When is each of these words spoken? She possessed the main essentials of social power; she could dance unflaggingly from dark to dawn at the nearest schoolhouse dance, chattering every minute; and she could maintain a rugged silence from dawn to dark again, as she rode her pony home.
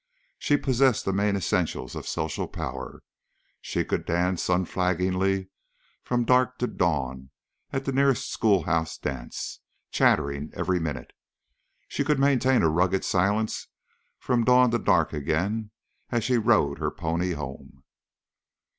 She 0.39 0.57
possessed 0.57 1.05
the 1.05 1.13
main 1.13 1.35
essentials 1.35 1.93
of 1.95 2.07
social 2.07 2.47
power; 2.47 3.03
she 3.61 3.85
could 3.85 4.03
dance 4.03 4.49
unflaggingly 4.49 5.49
from 6.01 6.25
dark 6.25 6.57
to 6.57 6.65
dawn 6.65 7.29
at 7.71 7.85
the 7.85 7.91
nearest 7.91 8.27
schoolhouse 8.27 8.97
dance, 8.97 9.59
chattering 9.91 10.49
every 10.55 10.79
minute; 10.79 11.13
and 11.13 11.85
she 11.87 12.03
could 12.03 12.17
maintain 12.19 12.63
a 12.63 12.67
rugged 12.69 13.05
silence 13.05 13.67
from 14.17 14.43
dawn 14.43 14.71
to 14.71 14.79
dark 14.79 15.13
again, 15.13 15.69
as 16.09 16.23
she 16.23 16.39
rode 16.39 16.79
her 16.79 16.89
pony 16.89 17.33
home. 17.33 17.83